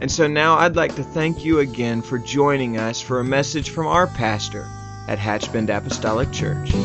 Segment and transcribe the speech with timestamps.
[0.00, 3.68] And so now I'd like to thank you again for joining us for a message
[3.68, 4.66] from our pastor
[5.06, 6.70] at Hatchbend Apostolic Church.
[6.70, 6.80] Can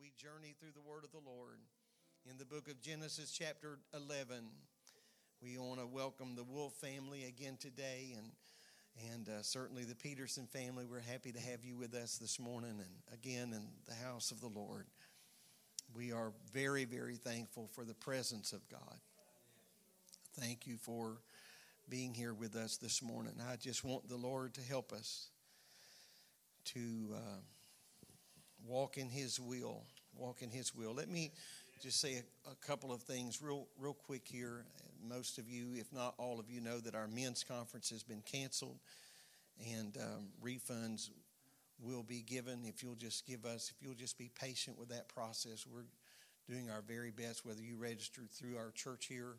[0.00, 1.58] we journey through the word of the Lord
[2.30, 4.44] in the book of Genesis, chapter 11?
[5.42, 8.30] We want to welcome the Wolf family again today, and
[9.12, 10.86] and uh, certainly the Peterson family.
[10.88, 14.40] We're happy to have you with us this morning, and again in the house of
[14.40, 14.86] the Lord.
[15.94, 18.98] We are very, very thankful for the presence of God.
[20.40, 21.18] Thank you for
[21.88, 23.34] being here with us this morning.
[23.48, 25.28] I just want the Lord to help us
[26.66, 26.80] to
[27.14, 27.40] uh,
[28.66, 29.84] walk in His will.
[30.16, 30.94] Walk in His will.
[30.94, 31.30] Let me
[31.80, 34.64] just say a, a, couple of things real, real quick here.
[35.08, 38.22] Most of you, if not all of you, know that our men's conference has been
[38.22, 38.78] canceled,
[39.72, 41.10] and um, refunds
[41.80, 45.08] will be given if you'll just give us, if you'll just be patient with that
[45.08, 45.66] process.
[45.66, 45.84] We're
[46.48, 49.36] doing our very best, whether you registered through our church here,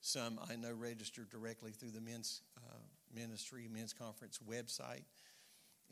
[0.00, 5.04] some I know registered directly through the men's uh, ministry, men's conference website,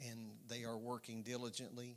[0.09, 1.97] and they are working diligently.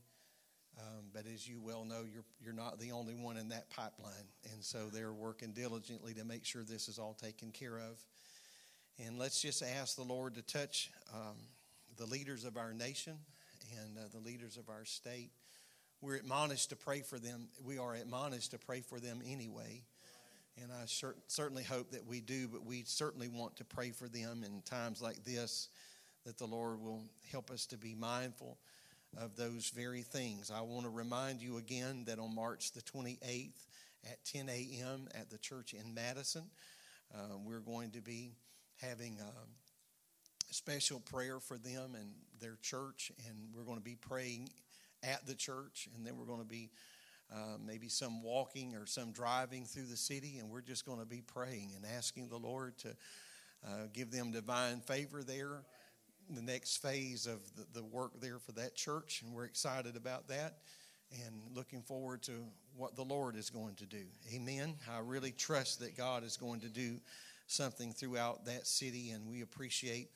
[0.78, 4.28] Um, but as you well know, you're, you're not the only one in that pipeline.
[4.52, 8.04] And so they're working diligently to make sure this is all taken care of.
[9.06, 11.36] And let's just ask the Lord to touch um,
[11.98, 13.14] the leaders of our nation
[13.84, 15.32] and uh, the leaders of our state.
[16.02, 17.48] We're admonished to pray for them.
[17.64, 19.84] We are admonished to pray for them anyway.
[20.62, 24.08] And I cer- certainly hope that we do, but we certainly want to pray for
[24.08, 25.70] them in times like this,
[26.26, 28.58] that the Lord will help us to be mindful
[29.18, 30.52] of those very things.
[30.52, 33.52] I want to remind you again that on March the 28th
[34.10, 35.08] at 10 a.m.
[35.14, 36.44] at the church in Madison,
[37.14, 38.34] uh, we're going to be
[38.82, 44.50] having a special prayer for them and their church, and we're going to be praying
[45.04, 46.70] at the church, and then we're going to be
[47.34, 51.06] uh, maybe some walking or some driving through the city, and we're just going to
[51.06, 52.90] be praying and asking the Lord to
[53.66, 55.64] uh, give them divine favor there.
[56.30, 60.28] The next phase of the, the work there for that church, and we're excited about
[60.30, 60.58] that
[61.24, 62.32] and looking forward to
[62.76, 64.06] what the Lord is going to do.
[64.34, 64.76] Amen.
[64.92, 67.00] I really trust that God is going to do
[67.48, 70.10] something throughout that city, and we appreciate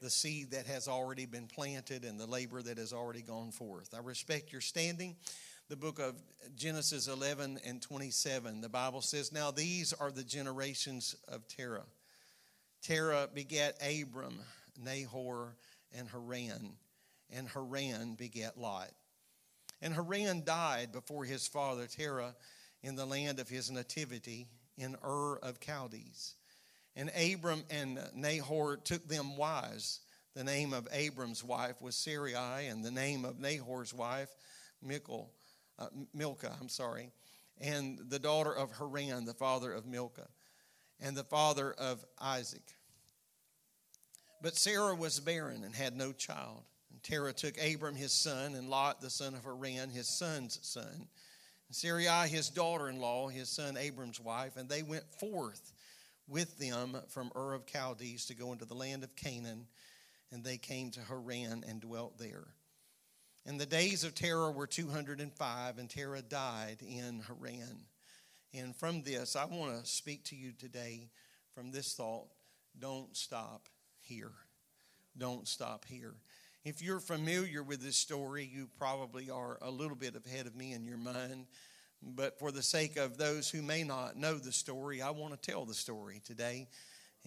[0.00, 3.94] the seed that has already been planted and the labor that has already gone forth.
[3.94, 5.16] I respect your standing.
[5.68, 6.14] The book of
[6.54, 11.86] Genesis 11 and 27, the Bible says, Now these are the generations of Terah.
[12.82, 14.38] Terah begat Abram,
[14.78, 15.56] Nahor,
[15.96, 16.74] and Haran,
[17.30, 18.90] and Haran begat Lot.
[19.82, 22.34] And Haran died before his father Terah
[22.82, 24.46] in the land of his nativity
[24.78, 26.34] in Ur of Chaldees.
[26.96, 30.00] And Abram and Nahor took them wives.
[30.34, 34.30] The name of Abram's wife was Sarai, and the name of Nahor's wife,
[34.82, 35.30] Michal,
[35.78, 37.10] uh, Milcah, I'm sorry,
[37.60, 40.28] and the daughter of Haran, the father of Milcah,
[41.00, 42.60] and the father of Iscah.
[44.42, 46.62] But Sarah was barren and had no child.
[46.92, 51.08] And Terah took Abram his son, and Lot the son of Haran, his son's son,
[51.68, 55.72] and Sarai his daughter in law, his son Abram's wife, and they went forth
[56.28, 59.66] with them from Ur of Chaldees to go into the land of Canaan,
[60.32, 62.48] and they came to Haran and dwelt there.
[63.44, 67.84] And the days of Terah were 205, and Terah died in Haran.
[68.52, 71.10] And from this, I want to speak to you today
[71.54, 72.26] from this thought
[72.78, 73.68] don't stop
[74.00, 74.32] here.
[75.16, 76.14] Don't stop here.
[76.64, 80.72] If you're familiar with this story, you probably are a little bit ahead of me
[80.72, 81.46] in your mind.
[82.14, 85.50] But for the sake of those who may not know the story, I want to
[85.50, 86.68] tell the story today.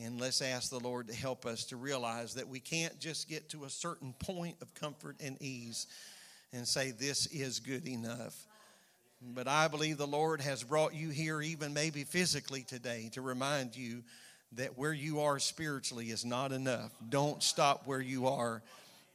[0.01, 3.49] And let's ask the Lord to help us to realize that we can't just get
[3.49, 5.87] to a certain point of comfort and ease
[6.53, 8.45] and say, This is good enough.
[9.21, 13.75] But I believe the Lord has brought you here, even maybe physically today, to remind
[13.75, 14.03] you
[14.53, 16.91] that where you are spiritually is not enough.
[17.09, 18.61] Don't stop where you are.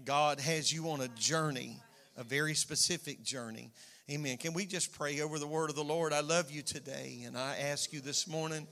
[0.04, 1.78] God has you on a journey,
[2.18, 3.70] a very specific journey.
[4.10, 4.36] Amen.
[4.36, 6.12] Can we just pray over the word of the Lord?
[6.12, 8.66] I love you today, and I ask you this morning,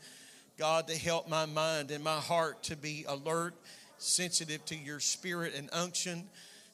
[0.59, 3.55] God, to help my mind and my heart to be alert,
[3.97, 6.25] sensitive to your spirit and unction.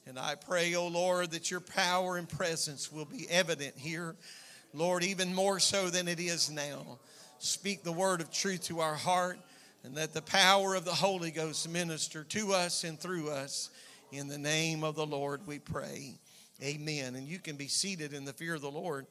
[0.06, 4.16] And I pray, oh Lord, that your power and presence will be evident here
[4.74, 6.98] Lord, even more so than it is now.
[7.38, 9.38] Speak the word of truth to our heart
[9.84, 13.70] and let the power of the Holy Ghost minister to us and through us.
[14.12, 16.18] In the name of the Lord, we pray.
[16.62, 17.14] Amen.
[17.14, 19.06] And you can be seated in the fear of the Lord.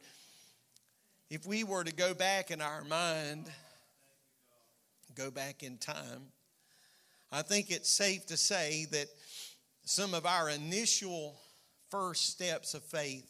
[1.30, 3.50] If we were to go back in our mind,
[5.14, 6.32] go back in time,
[7.30, 9.08] I think it's safe to say that
[9.84, 11.36] some of our initial
[11.90, 13.26] first steps of faith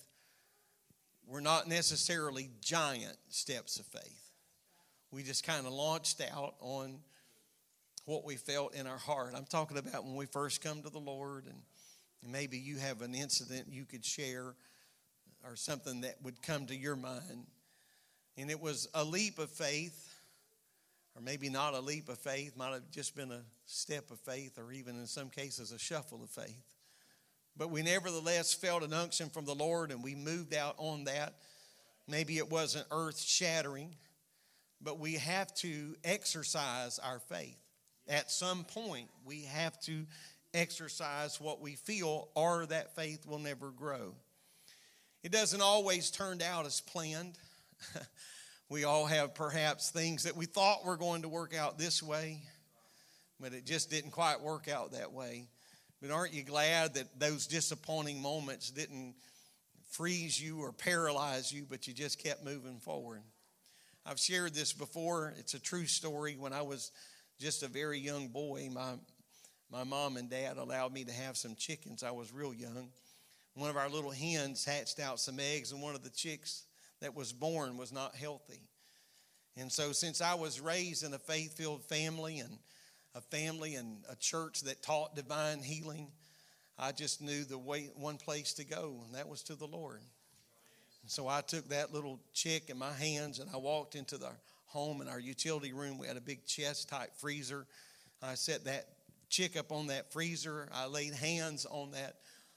[1.26, 4.30] were not necessarily giant steps of faith.
[5.10, 6.98] We just kind of launched out on
[8.04, 9.34] what we felt in our heart.
[9.36, 11.60] I'm talking about when we first come to the Lord, and
[12.26, 14.54] maybe you have an incident you could share
[15.44, 17.46] or something that would come to your mind.
[18.36, 20.14] And it was a leap of faith,
[21.16, 24.58] or maybe not a leap of faith, might have just been a step of faith,
[24.58, 26.62] or even in some cases a shuffle of faith.
[27.56, 31.34] But we nevertheless felt an unction from the Lord and we moved out on that.
[32.06, 33.96] Maybe it wasn't earth shattering,
[34.80, 37.58] but we have to exercise our faith.
[38.06, 40.06] At some point, we have to
[40.54, 44.14] exercise what we feel, or that faith will never grow.
[45.22, 47.38] It doesn't always turn out as planned.
[48.68, 52.42] we all have perhaps things that we thought were going to work out this way,
[53.40, 55.48] but it just didn't quite work out that way.
[56.00, 59.14] But aren't you glad that those disappointing moments didn't
[59.90, 63.22] freeze you or paralyze you, but you just kept moving forward?
[64.06, 65.34] I've shared this before.
[65.38, 66.36] It's a true story.
[66.38, 66.92] When I was
[67.40, 68.94] just a very young boy, my,
[69.70, 72.02] my mom and dad allowed me to have some chickens.
[72.02, 72.88] I was real young.
[73.54, 76.64] One of our little hens hatched out some eggs, and one of the chicks
[77.00, 78.62] that was born was not healthy.
[79.56, 82.58] And so, since I was raised in a faith filled family and
[83.14, 86.08] a family and a church that taught divine healing,
[86.78, 90.00] I just knew the way one place to go, and that was to the Lord.
[91.02, 94.30] And so I took that little chick in my hands and I walked into the
[94.66, 95.98] home in our utility room.
[95.98, 97.66] We had a big chest type freezer.
[98.22, 98.86] I set that
[99.28, 100.68] chick up on that freezer.
[100.72, 102.16] I laid hands on that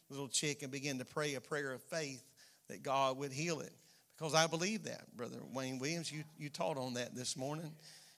[0.10, 2.24] little chick and began to pray a prayer of faith
[2.68, 3.74] that God would heal it.
[4.18, 6.12] Because I believe that, Brother Wayne Williams.
[6.12, 7.72] You, you taught on that this morning.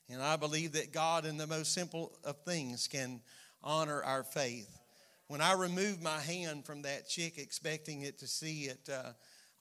[0.09, 3.21] And I believe that God, in the most simple of things, can
[3.63, 4.69] honor our faith.
[5.27, 9.11] When I removed my hand from that chick, expecting it to see it uh,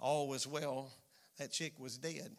[0.00, 0.90] all was well,
[1.38, 2.30] that chick was dead.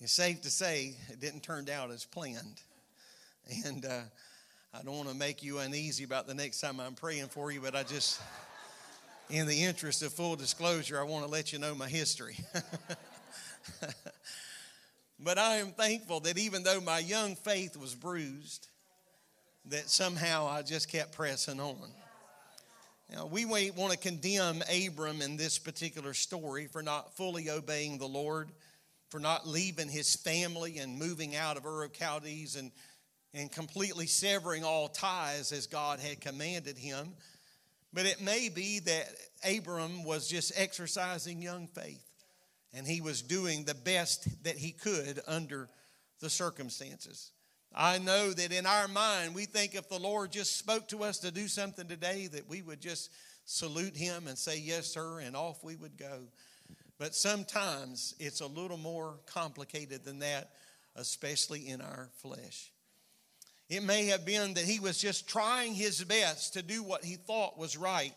[0.00, 2.60] It's safe to say it didn't turn out as planned.
[3.64, 4.00] And uh,
[4.74, 7.60] I don't want to make you uneasy about the next time I'm praying for you,
[7.60, 8.20] but I just,
[9.30, 12.36] in the interest of full disclosure, I want to let you know my history.
[15.20, 18.68] But I am thankful that even though my young faith was bruised,
[19.66, 21.90] that somehow I just kept pressing on.
[23.12, 28.06] Now, we want to condemn Abram in this particular story for not fully obeying the
[28.06, 28.50] Lord,
[29.08, 32.70] for not leaving his family and moving out of Ur of Chaldees and,
[33.34, 37.14] and completely severing all ties as God had commanded him.
[37.92, 39.08] But it may be that
[39.48, 42.04] Abram was just exercising young faith
[42.74, 45.68] and he was doing the best that he could under
[46.20, 47.32] the circumstances.
[47.74, 51.18] I know that in our mind, we think if the Lord just spoke to us
[51.18, 53.10] to do something today, that we would just
[53.44, 56.24] salute him and say, Yes, sir, and off we would go.
[56.98, 60.50] But sometimes it's a little more complicated than that,
[60.96, 62.72] especially in our flesh.
[63.68, 67.16] It may have been that he was just trying his best to do what he
[67.16, 68.14] thought was right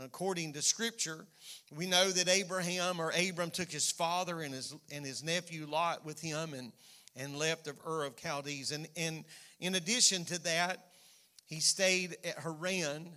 [0.00, 1.26] according to Scripture,
[1.74, 6.04] we know that Abraham or Abram took his father and his, and his nephew Lot
[6.04, 6.72] with him and,
[7.16, 8.72] and left of Ur of Chaldees.
[8.72, 9.24] And, and
[9.60, 10.86] in addition to that,
[11.46, 13.08] he stayed at Haran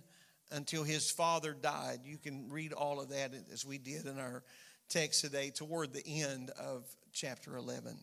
[0.50, 2.00] until his father died.
[2.04, 4.42] You can read all of that as we did in our
[4.88, 7.96] text today toward the end of chapter 11.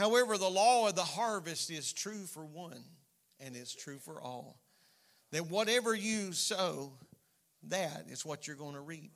[0.00, 2.82] However, the law of the harvest is true for one
[3.38, 4.58] and it's true for all.
[5.30, 6.94] That whatever you sow,
[7.68, 9.12] that is what you're going to reap.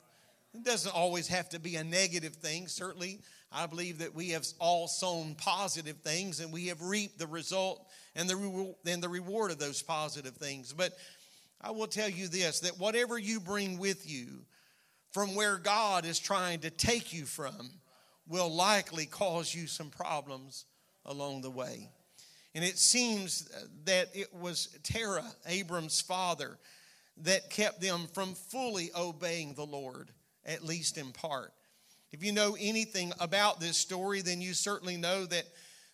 [0.53, 2.67] It doesn't always have to be a negative thing.
[2.67, 7.25] Certainly, I believe that we have all sown positive things and we have reaped the
[7.25, 7.83] result
[8.15, 10.71] and the, and the reward of those positive things.
[10.71, 10.93] But
[11.59, 14.27] I will tell you this that whatever you bring with you
[15.13, 17.71] from where God is trying to take you from
[18.27, 20.65] will likely cause you some problems
[21.05, 21.89] along the way.
[22.53, 23.49] And it seems
[23.83, 26.57] that it was Terah, Abram's father,
[27.23, 30.11] that kept them from fully obeying the Lord,
[30.45, 31.53] at least in part.
[32.11, 35.43] If you know anything about this story, then you certainly know that,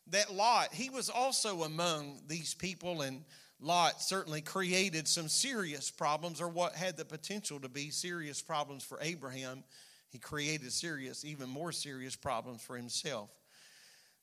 [0.07, 3.23] that Lot, he was also among these people, and
[3.59, 8.83] Lot certainly created some serious problems, or what had the potential to be serious problems
[8.83, 9.63] for Abraham
[10.11, 13.29] He created serious, even more serious problems for himself.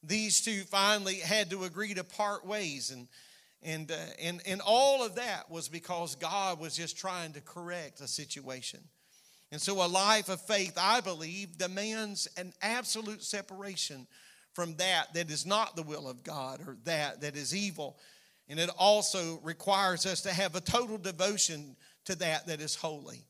[0.02, 3.09] These two finally had to agree to part ways, and
[3.62, 8.00] and uh, and and all of that was because God was just trying to correct
[8.00, 8.81] a situation.
[9.50, 14.07] And so, a life of faith, I believe, demands an absolute separation
[14.52, 17.99] from that that is not the will of God or that that is evil.
[18.49, 21.76] And it also requires us to have a total devotion
[22.07, 23.25] to that that is holy.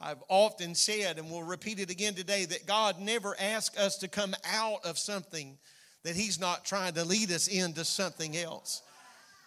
[0.00, 4.08] I've often said, and will repeat it again today, that God never asks us to
[4.08, 5.58] come out of something
[6.04, 8.82] that He's not trying to lead us into something else.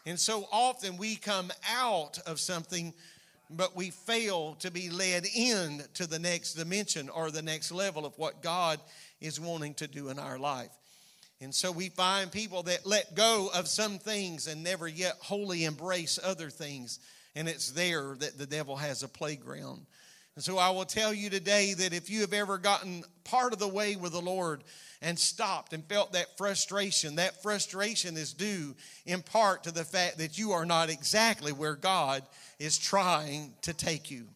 [0.05, 2.93] And so often we come out of something,
[3.50, 8.05] but we fail to be led in to the next dimension or the next level
[8.05, 8.79] of what God
[9.20, 10.72] is wanting to do in our life.
[11.39, 15.65] And so we find people that let go of some things and never yet wholly
[15.65, 17.00] embrace other things.
[17.36, 19.86] And it's there that the devil has a playground.
[20.36, 23.59] And so I will tell you today that if you have ever gotten part of
[23.59, 24.63] the way with the Lord
[25.01, 30.17] and stopped and felt that frustration, that frustration is due in part to the fact
[30.17, 32.23] that you are not exactly where God
[32.59, 34.27] is trying to take you.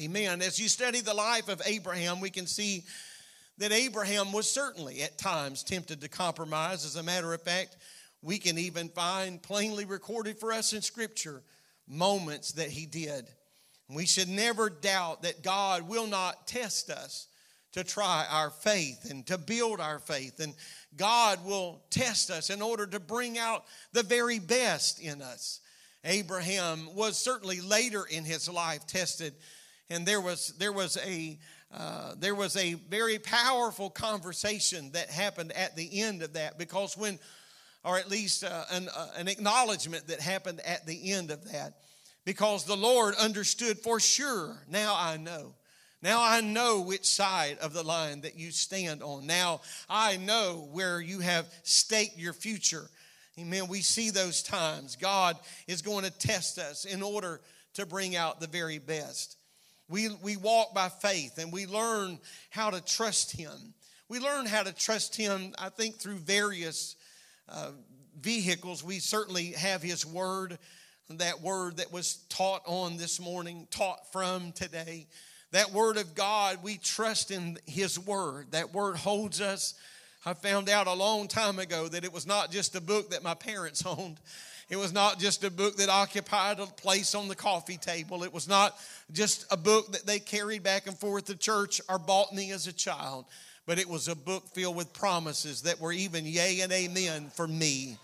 [0.00, 0.42] Amen.
[0.42, 2.84] As you study the life of Abraham, we can see
[3.58, 6.84] that Abraham was certainly at times tempted to compromise.
[6.84, 7.76] As a matter of fact,
[8.20, 11.42] we can even find plainly recorded for us in Scripture
[11.88, 13.26] moments that he did.
[13.88, 17.28] We should never doubt that God will not test us
[17.74, 20.40] to try our faith and to build our faith.
[20.40, 20.54] And
[20.96, 25.60] God will test us in order to bring out the very best in us.
[26.04, 29.34] Abraham was certainly later in his life tested,
[29.90, 31.38] and there was, there was a
[31.76, 36.96] uh, there was a very powerful conversation that happened at the end of that because
[36.96, 37.18] when,
[37.84, 41.78] or at least uh, an, uh, an acknowledgement that happened at the end of that,
[42.24, 45.54] because the Lord understood for sure, now I know.
[46.04, 49.26] Now I know which side of the line that you stand on.
[49.26, 52.90] Now I know where you have staked your future.
[53.38, 53.68] Amen.
[53.68, 54.96] We see those times.
[54.96, 57.40] God is going to test us in order
[57.72, 59.38] to bring out the very best.
[59.88, 62.18] We, we walk by faith and we learn
[62.50, 63.72] how to trust Him.
[64.10, 66.96] We learn how to trust Him, I think, through various
[67.48, 67.70] uh,
[68.20, 68.84] vehicles.
[68.84, 70.58] We certainly have His Word,
[71.08, 75.06] that Word that was taught on this morning, taught from today.
[75.54, 78.48] That Word of God, we trust in His Word.
[78.50, 79.74] That Word holds us.
[80.26, 83.22] I found out a long time ago that it was not just a book that
[83.22, 84.18] my parents owned.
[84.68, 88.24] It was not just a book that occupied a place on the coffee table.
[88.24, 88.76] It was not
[89.12, 92.66] just a book that they carried back and forth to church or bought me as
[92.66, 93.24] a child,
[93.64, 97.46] but it was a book filled with promises that were even yea and amen for
[97.46, 97.96] me.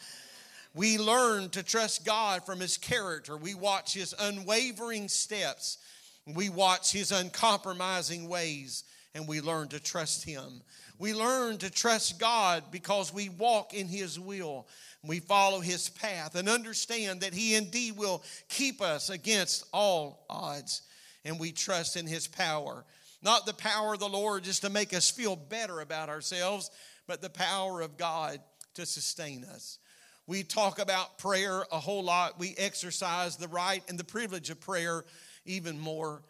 [0.73, 3.37] We learn to trust God from His character.
[3.37, 5.79] We watch His unwavering steps.
[6.27, 8.85] We watch His uncompromising ways,
[9.15, 10.63] and we learn to trust Him.
[10.99, 14.67] We learn to trust God because we walk in His will.
[15.03, 20.83] We follow his path and understand that he indeed will keep us against all odds.
[21.25, 22.85] And we trust in his power.
[23.23, 26.71] Not the power of the Lord just to make us feel better about ourselves,
[27.07, 28.41] but the power of God
[28.75, 29.79] to sustain us.
[30.27, 32.39] We talk about prayer a whole lot.
[32.39, 35.05] We exercise the right and the privilege of prayer
[35.51, 36.23] even more.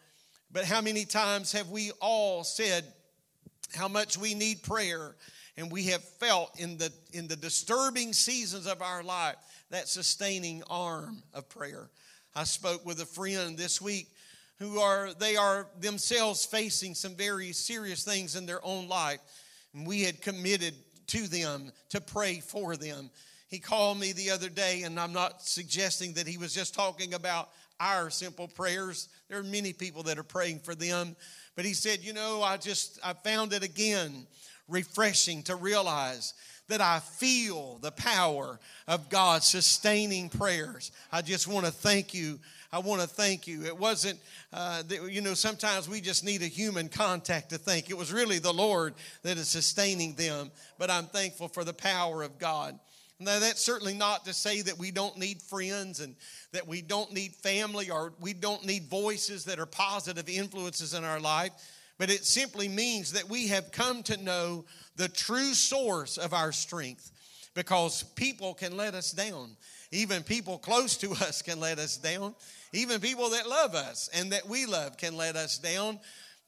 [0.51, 2.85] But how many times have we all said
[3.73, 5.15] how much we need prayer
[5.57, 9.35] and we have felt in the in the disturbing seasons of our life
[9.69, 11.89] that sustaining arm of prayer.
[12.35, 14.07] I spoke with a friend this week
[14.59, 19.19] who are they are themselves facing some very serious things in their own life
[19.73, 20.73] and we had committed
[21.07, 23.09] to them to pray for them.
[23.47, 27.13] He called me the other day and I'm not suggesting that he was just talking
[27.13, 27.49] about
[27.81, 29.09] our simple prayers.
[29.27, 31.15] There are many people that are praying for them,
[31.55, 34.27] but he said, "You know, I just I found it again
[34.67, 36.33] refreshing to realize
[36.67, 40.91] that I feel the power of God sustaining prayers.
[41.11, 42.39] I just want to thank you.
[42.71, 43.65] I want to thank you.
[43.65, 44.17] It wasn't,
[44.53, 47.89] uh, that, you know, sometimes we just need a human contact to thank.
[47.89, 52.23] It was really the Lord that is sustaining them, but I'm thankful for the power
[52.23, 52.79] of God.
[53.21, 56.15] Now, that's certainly not to say that we don't need friends and
[56.51, 61.03] that we don't need family or we don't need voices that are positive influences in
[61.03, 61.51] our life
[62.01, 66.51] but it simply means that we have come to know the true source of our
[66.51, 67.11] strength
[67.53, 69.55] because people can let us down.
[69.91, 72.33] Even people close to us can let us down.
[72.73, 75.99] Even people that love us and that we love can let us down.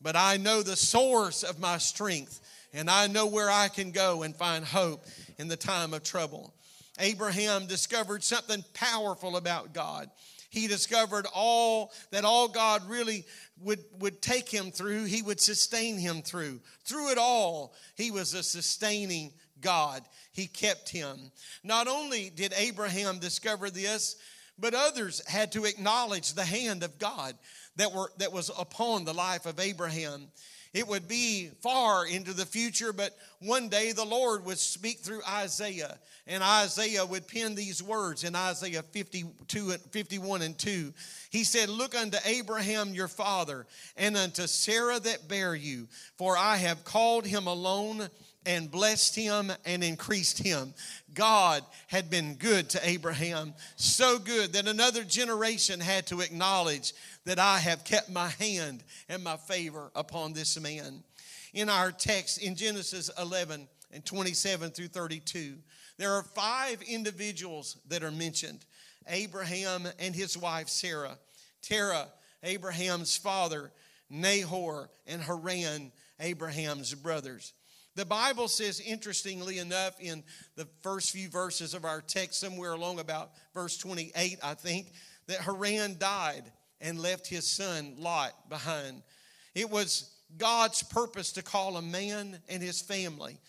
[0.01, 2.41] But I know the source of my strength
[2.73, 5.05] and I know where I can go and find hope
[5.37, 6.51] in the time of trouble.
[6.99, 10.09] Abraham discovered something powerful about God.
[10.49, 13.25] He discovered all that all God really
[13.61, 16.59] would, would take him through, he would sustain him through.
[16.85, 19.31] Through it all, he was a sustaining
[19.61, 20.03] God.
[20.31, 21.31] He kept him.
[21.63, 24.15] Not only did Abraham discover this,
[24.59, 27.35] but others had to acknowledge the hand of God
[27.77, 30.27] that, were, that was upon the life of Abraham.
[30.73, 35.21] It would be far into the future, but one day the Lord would speak through
[35.29, 40.91] Isaiah, and Isaiah would pen these words in Isaiah 52, and 51 and 2.
[41.29, 45.87] He said, Look unto Abraham your father, and unto Sarah that bare you,
[46.17, 48.09] for I have called him alone
[48.45, 50.73] and blessed him and increased him.
[51.13, 56.93] God had been good to Abraham, so good that another generation had to acknowledge
[57.25, 61.03] that I have kept my hand and my favor upon this man.
[61.53, 65.55] In our text in Genesis 11 and 27 through 32,
[65.97, 68.65] there are five individuals that are mentioned
[69.07, 71.17] Abraham and his wife Sarah,
[71.61, 72.07] Terah,
[72.41, 73.71] Abraham's father,
[74.09, 77.53] Nahor, and Haran, Abraham's brothers.
[77.95, 80.23] The Bible says, interestingly enough, in
[80.55, 84.87] the first few verses of our text, somewhere along about verse 28, I think,
[85.27, 86.43] that Haran died
[86.83, 89.01] and left his son Lot behind.
[89.55, 93.39] It was God's purpose to call a man and his family,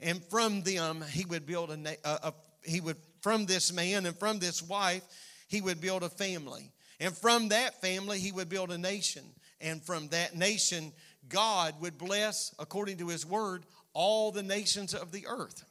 [0.00, 4.16] and from them he would build a, a, a he would from this man and
[4.16, 5.02] from this wife
[5.46, 9.22] he would build a family, and from that family he would build a nation,
[9.60, 10.92] and from that nation
[11.28, 15.64] God would bless, according to his word, all the nations of the earth.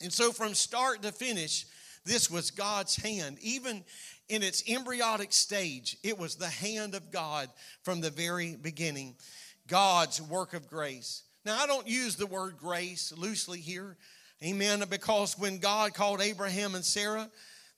[0.00, 1.66] And so, from start to finish,
[2.04, 3.38] this was God's hand.
[3.40, 3.84] Even
[4.28, 7.48] in its embryonic stage, it was the hand of God
[7.82, 9.16] from the very beginning.
[9.66, 11.22] God's work of grace.
[11.44, 13.96] Now, I don't use the word grace loosely here,
[14.42, 17.30] amen, because when God called Abraham and Sarah,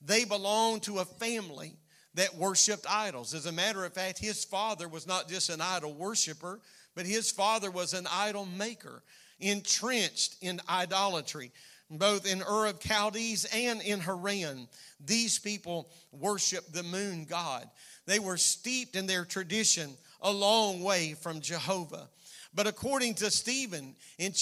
[0.04, 1.76] they belonged to a family
[2.14, 3.34] that worshiped idols.
[3.34, 6.60] As a matter of fact, his father was not just an idol worshiper,
[6.94, 9.02] but his father was an idol maker
[9.40, 11.52] entrenched in idolatry,
[11.98, 14.68] both in Ur of Chaldees and in Haran.
[15.04, 17.68] These people worshiped the moon god.
[18.06, 22.08] They were steeped in their tradition a long way from Jehovah.
[22.54, 24.32] But according to Stephen in,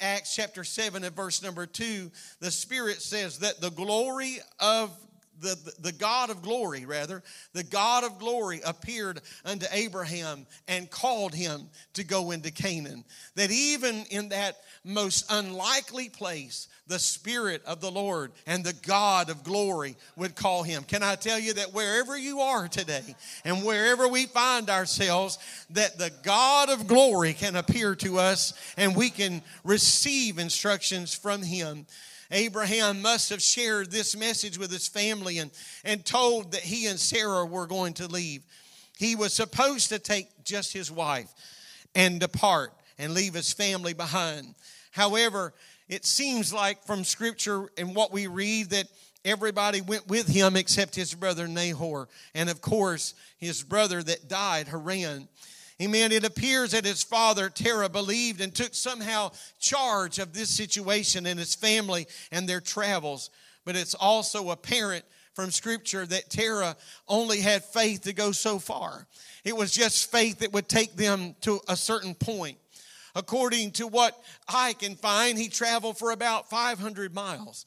[0.00, 4.90] Acts chapter 7 and verse number 2, the Spirit says that the glory of
[5.40, 11.34] the, the God of glory, rather, the God of glory appeared unto Abraham and called
[11.34, 13.04] him to go into Canaan.
[13.34, 19.30] That even in that most unlikely place, the Spirit of the Lord and the God
[19.30, 20.82] of glory would call him.
[20.84, 25.38] Can I tell you that wherever you are today and wherever we find ourselves,
[25.70, 31.42] that the God of glory can appear to us and we can receive instructions from
[31.42, 31.86] him.
[32.30, 35.50] Abraham must have shared this message with his family and,
[35.84, 38.42] and told that he and Sarah were going to leave.
[38.96, 41.32] He was supposed to take just his wife
[41.94, 44.54] and depart and leave his family behind.
[44.92, 45.52] However,
[45.88, 48.86] it seems like from scripture and what we read that
[49.24, 54.68] everybody went with him except his brother Nahor, and of course, his brother that died,
[54.68, 55.28] Haran.
[55.82, 56.12] Amen.
[56.12, 61.38] It appears that his father, Terah, believed and took somehow charge of this situation and
[61.38, 63.30] his family and their travels.
[63.64, 66.76] But it's also apparent from Scripture that Terah
[67.08, 69.06] only had faith to go so far.
[69.44, 72.58] It was just faith that would take them to a certain point.
[73.16, 77.66] According to what I can find, he traveled for about 500 miles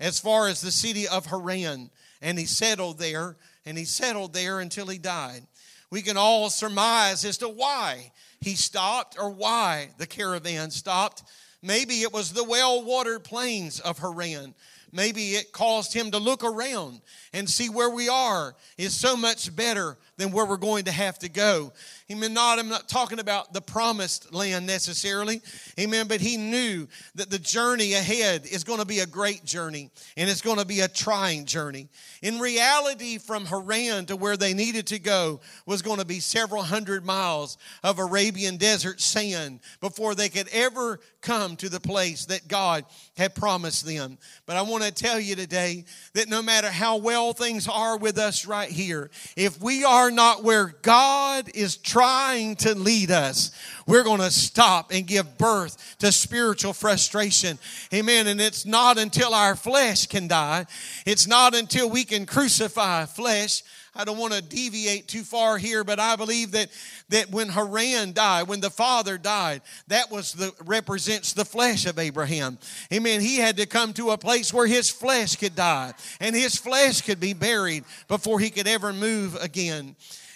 [0.00, 1.90] as far as the city of Haran,
[2.20, 5.46] and he settled there, and he settled there until he died.
[5.90, 11.22] We can all surmise as to why he stopped or why the caravan stopped.
[11.62, 14.54] Maybe it was the well watered plains of Haran.
[14.92, 17.00] Maybe it caused him to look around
[17.32, 21.18] and see where we are is so much better than where we're going to have
[21.18, 21.72] to go.
[22.12, 22.34] Amen.
[22.34, 25.40] Not, I'm not talking about the promised land necessarily.
[25.80, 26.06] Amen.
[26.06, 30.28] But he knew that the journey ahead is going to be a great journey and
[30.28, 31.88] it's going to be a trying journey.
[32.20, 36.62] In reality, from Haran to where they needed to go was going to be several
[36.62, 42.48] hundred miles of Arabian desert sand before they could ever come to the place that
[42.48, 42.84] God
[43.16, 44.18] had promised them.
[44.44, 48.18] But I want to tell you today that no matter how well things are with
[48.18, 53.52] us right here, if we are not where God is trying to lead us,
[53.86, 57.56] we're going to stop and give birth to spiritual frustration.
[57.92, 58.26] Amen.
[58.26, 60.66] And it's not until our flesh can die,
[61.06, 63.62] it's not until we can crucify flesh
[63.96, 66.68] I don't want to deviate too far here, but I believe that,
[67.10, 71.98] that when Haran died, when the father died, that was the represents the flesh of
[72.00, 72.58] Abraham.
[72.92, 73.20] Amen.
[73.20, 77.02] He had to come to a place where his flesh could die and his flesh
[77.02, 79.94] could be buried before he could ever move again.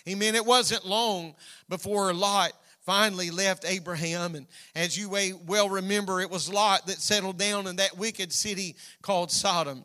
[0.09, 0.35] Amen.
[0.35, 1.35] It wasn't long
[1.69, 2.53] before Lot
[2.87, 4.37] finally left Abraham.
[4.37, 5.11] And as you
[5.47, 9.85] well remember, it was Lot that settled down in that wicked city called Sodom.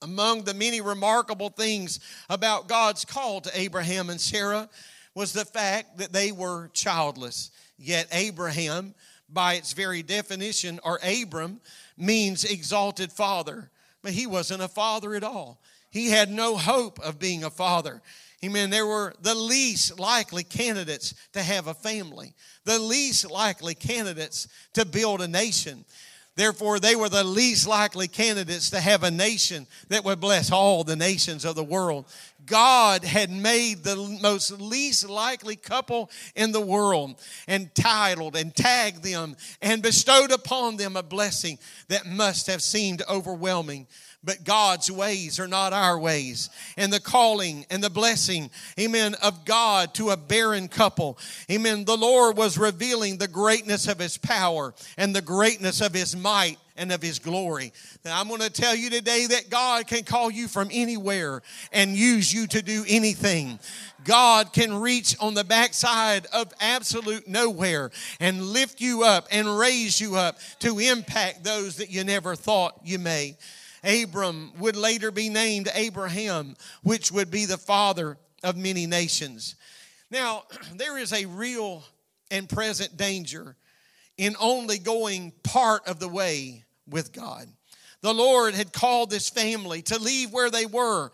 [0.00, 4.70] Among the many remarkable things about God's call to Abraham and Sarah
[5.14, 7.50] was the fact that they were childless.
[7.76, 8.94] Yet Abraham,
[9.28, 11.60] by its very definition, or Abram,
[11.98, 13.70] means exalted father.
[14.02, 15.60] But he wasn't a father at all.
[15.90, 18.00] He had no hope of being a father.
[18.44, 18.68] Amen.
[18.68, 24.84] There were the least likely candidates to have a family, the least likely candidates to
[24.84, 25.86] build a nation.
[26.36, 30.84] Therefore, they were the least likely candidates to have a nation that would bless all
[30.84, 32.04] the nations of the world.
[32.44, 39.02] God had made the most least likely couple in the world and titled and tagged
[39.02, 43.86] them and bestowed upon them a blessing that must have seemed overwhelming
[44.24, 46.50] but God's ways are not our ways.
[46.76, 51.18] And the calling and the blessing, amen, of God to a barren couple,
[51.50, 51.84] amen.
[51.84, 56.58] The Lord was revealing the greatness of His power and the greatness of His might
[56.76, 57.72] and of His glory.
[58.04, 61.96] Now, I'm going to tell you today that God can call you from anywhere and
[61.96, 63.58] use you to do anything.
[64.04, 70.00] God can reach on the backside of absolute nowhere and lift you up and raise
[70.00, 73.36] you up to impact those that you never thought you may.
[73.84, 79.56] Abram would later be named Abraham, which would be the father of many nations.
[80.10, 80.44] Now,
[80.74, 81.84] there is a real
[82.30, 83.56] and present danger
[84.16, 87.48] in only going part of the way with God.
[88.00, 91.10] The Lord had called this family to leave where they were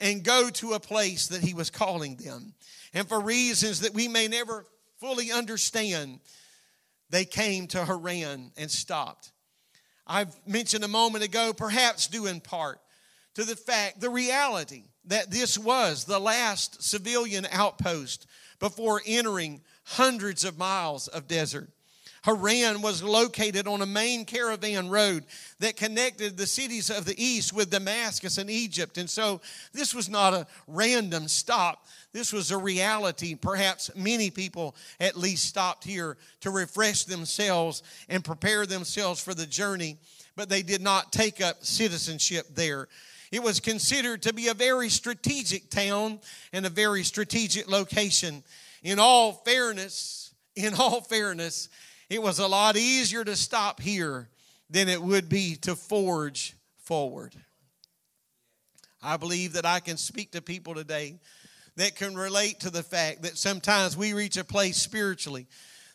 [0.00, 2.54] and go to a place that He was calling them.
[2.94, 4.64] And for reasons that we may never
[4.98, 6.20] fully understand,
[7.10, 9.32] they came to Haran and stopped.
[10.10, 12.80] I've mentioned a moment ago, perhaps due in part
[13.34, 18.26] to the fact, the reality that this was the last civilian outpost
[18.58, 21.70] before entering hundreds of miles of desert.
[22.22, 25.24] Haran was located on a main caravan road
[25.58, 28.98] that connected the cities of the east with Damascus and Egypt.
[28.98, 29.40] And so
[29.72, 31.86] this was not a random stop.
[32.12, 33.34] This was a reality.
[33.34, 39.46] Perhaps many people at least stopped here to refresh themselves and prepare themselves for the
[39.46, 39.96] journey,
[40.36, 42.88] but they did not take up citizenship there.
[43.32, 46.18] It was considered to be a very strategic town
[46.52, 48.42] and a very strategic location.
[48.82, 51.68] In all fairness, in all fairness,
[52.10, 54.28] it was a lot easier to stop here
[54.68, 57.34] than it would be to forge forward.
[59.02, 61.18] I believe that I can speak to people today
[61.76, 65.46] that can relate to the fact that sometimes we reach a place spiritually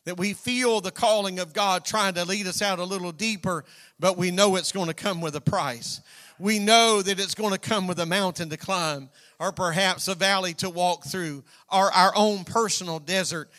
[0.05, 3.65] that we feel the calling of God trying to lead us out a little deeper,
[3.99, 5.99] but we know it's going to come with a price.
[6.37, 10.15] We know that it's going to come with a mountain to climb, or perhaps a
[10.15, 13.49] valley to walk through, or our own personal desert.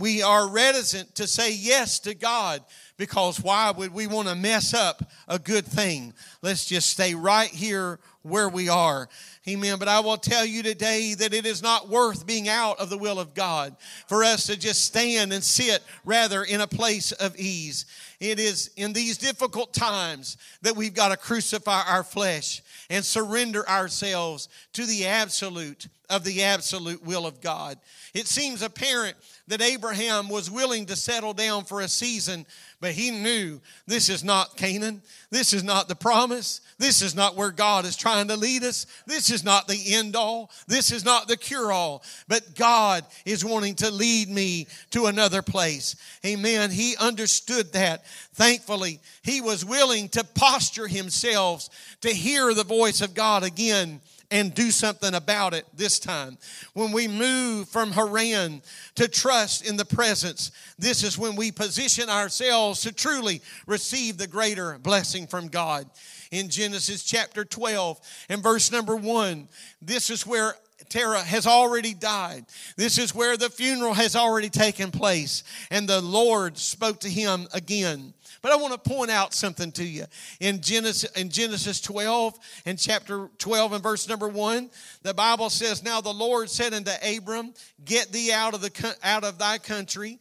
[0.00, 2.62] We are reticent to say yes to God
[2.96, 6.12] because why would we want to mess up a good thing?
[6.42, 9.08] Let's just stay right here where we are.
[9.48, 9.78] Amen.
[9.78, 12.98] But I will tell you today that it is not worth being out of the
[12.98, 17.38] will of God for us to just stand and sit rather in a place of
[17.38, 17.86] ease.
[18.20, 23.66] It is in these difficult times that we've got to crucify our flesh and surrender
[23.68, 27.78] ourselves to the absolute of the absolute will of God.
[28.14, 29.16] It seems apparent
[29.48, 32.46] that Abraham was willing to settle down for a season
[32.80, 35.02] but he knew this is not Canaan.
[35.30, 36.60] This is not the promise.
[36.78, 38.86] This is not where God is trying to lead us.
[39.04, 40.52] This is not the end all.
[40.68, 42.04] This is not the cure all.
[42.28, 45.96] But God is wanting to lead me to another place.
[46.24, 46.70] Amen.
[46.70, 48.06] He understood that.
[48.34, 51.68] Thankfully, he was willing to posture himself
[52.02, 56.36] to hear the voice of God again and do something about it this time.
[56.74, 58.62] When we move from Haran
[58.96, 64.26] to trust in the presence, this is when we position ourselves to truly receive the
[64.26, 65.88] greater blessing from God.
[66.30, 69.48] In Genesis chapter 12 and verse number 1,
[69.80, 70.54] this is where
[70.88, 72.44] Terah has already died.
[72.76, 75.44] This is where the funeral has already taken place.
[75.70, 78.14] And the Lord spoke to him again.
[78.42, 80.04] But I want to point out something to you.
[80.40, 84.70] In Genesis, in Genesis 12 and chapter 12 and verse number 1,
[85.02, 87.52] the Bible says, Now the Lord said unto Abram,
[87.84, 90.18] Get thee out of, the, out of thy country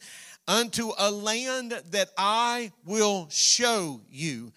[0.47, 4.53] unto a land that I will show you.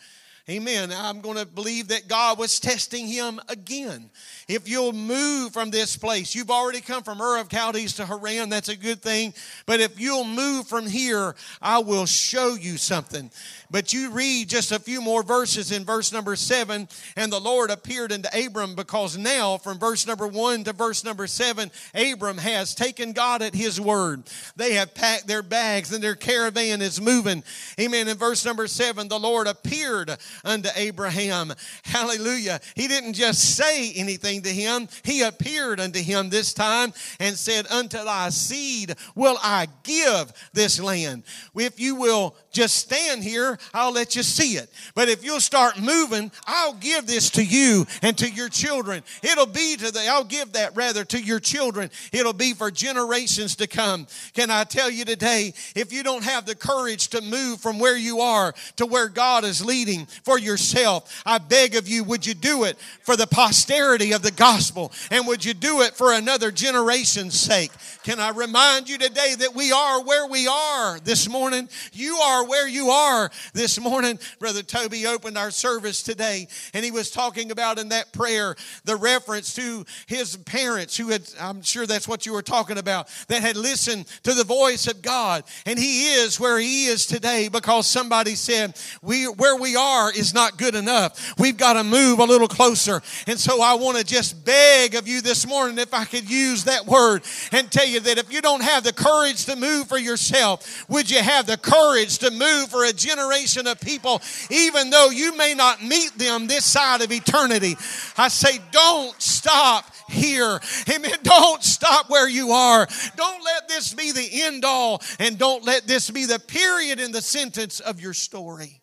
[0.48, 0.90] Amen.
[0.92, 4.10] I'm going to believe that God was testing him again.
[4.48, 8.48] If you'll move from this place, you've already come from Ur of Chaldees to Haran,
[8.48, 9.34] that's a good thing.
[9.66, 13.30] But if you'll move from here, I will show you something.
[13.70, 17.70] But you read just a few more verses in verse number seven, and the Lord
[17.70, 22.74] appeared unto Abram because now, from verse number one to verse number seven, Abram has
[22.74, 24.24] taken God at his word.
[24.56, 27.44] They have packed their bags and their caravan is moving.
[27.78, 28.08] Amen.
[28.08, 31.52] In verse number seven, the Lord appeared unto Abraham.
[31.84, 32.60] Hallelujah.
[32.74, 37.66] He didn't just say anything to him, he appeared unto him this time and said,
[37.70, 41.24] Unto thy seed will I give this land.
[41.54, 44.70] If you will just stand here, I'll let you see it.
[44.94, 49.02] But if you'll start moving, I'll give this to you and to your children.
[49.22, 51.90] It'll be to the, I'll give that rather to your children.
[52.12, 54.06] It'll be for generations to come.
[54.34, 57.96] Can I tell you today, if you don't have the courage to move from where
[57.96, 62.34] you are to where God is leading for yourself, I beg of you, would you
[62.34, 64.92] do it for the posterity of the gospel?
[65.10, 67.70] And would you do it for another generation's sake?
[68.02, 71.68] Can I remind you today that we are where we are this morning?
[71.92, 74.18] You are where you are this morning.
[74.38, 78.96] Brother Toby opened our service today and he was talking about in that prayer the
[78.96, 83.42] reference to his parents who had, I'm sure that's what you were talking about, that
[83.42, 85.44] had listened to the voice of God.
[85.66, 90.34] And he is where he is today because somebody said, we, where we are is
[90.34, 91.34] not good enough.
[91.38, 93.02] We've got to move a little closer.
[93.26, 96.64] And so I want to just beg of you this morning if I could use
[96.64, 97.22] that word
[97.52, 101.10] and tell you that if you don't have the courage to move for yourself, would
[101.10, 105.54] you have the courage to move for a generation of people, even though you may
[105.54, 107.76] not meet them this side of eternity?
[108.16, 110.60] I say, don't stop here.
[110.92, 111.12] Amen.
[111.22, 112.86] Don't stop where you are.
[113.16, 117.12] Don't let this be the end all, and don't let this be the period in
[117.12, 118.80] the sentence of your story.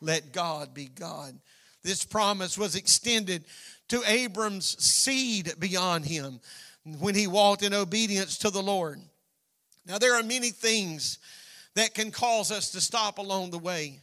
[0.00, 1.38] Let God be God.
[1.82, 3.44] This promise was extended
[3.88, 6.40] to Abram's seed beyond him
[6.98, 9.00] when he walked in obedience to the Lord.
[9.86, 11.18] Now, there are many things
[11.78, 14.00] that can cause us to stop along the way,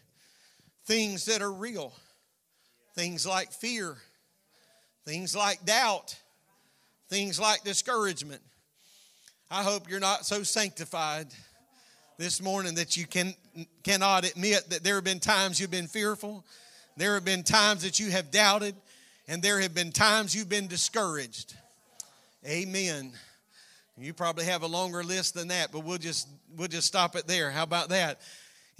[0.85, 1.91] things that are real,
[2.93, 3.97] things like fear,
[5.05, 6.15] things like doubt,
[7.09, 8.41] things like discouragement.
[9.51, 11.27] I hope you're not so sanctified
[12.17, 13.33] this morning that you can,
[13.83, 16.45] cannot admit that there have been times you've been fearful,
[16.95, 18.73] there have been times that you have doubted,
[19.27, 21.53] and there have been times you've been discouraged.
[22.47, 23.11] Amen.
[23.97, 26.27] You probably have a longer list than that, but we'll just
[26.57, 27.49] we'll just stop it there.
[27.49, 28.19] How about that?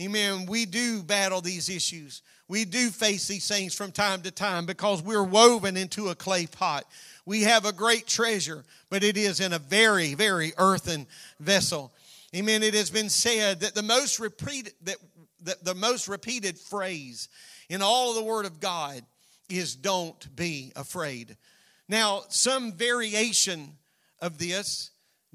[0.02, 0.46] Amen.
[0.46, 2.22] We do battle these issues.
[2.50, 6.48] We do face these things from time to time because we're woven into a clay
[6.48, 6.84] pot.
[7.26, 11.08] We have a great treasure, but it is in a very, very earthen
[11.40, 11.94] vessel.
[12.36, 12.62] Amen.
[12.62, 14.98] It has been said that the most repeated that,
[15.44, 17.30] that the most repeated phrase
[17.70, 19.02] in all of the Word of God
[19.48, 21.38] is "Don't be afraid."
[21.88, 23.78] Now, some variation
[24.20, 24.92] of this,